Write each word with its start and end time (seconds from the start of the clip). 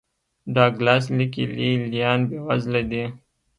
ډاګلاس 0.55 1.05
لیکي 1.17 1.43
لې 1.55 1.71
لیان 1.91 2.19
بېوزله 2.29 2.81
دي. 2.91 3.03